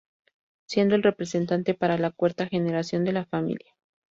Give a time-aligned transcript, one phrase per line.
[0.67, 3.71] Siendo el representante para la cuarta generación de la familia.